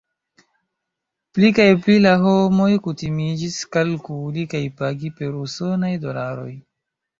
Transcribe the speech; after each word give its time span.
Pli 1.33 1.51
kaj 1.59 1.67
pli 1.83 1.97
la 2.05 2.13
homoj 2.23 2.71
kutimiĝis 2.87 3.59
kalkuli 3.79 4.49
kaj 4.57 4.65
pagi 4.83 5.15
per 5.21 5.39
usonaj 5.45 5.95
dolaroj. 6.11 6.51